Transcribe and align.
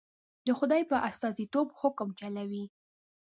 د 0.45 0.47
خدای 0.59 0.81
په 0.91 0.97
استازیتوب 1.09 1.67
حکم 1.79 2.09
چلوي. 2.19 2.65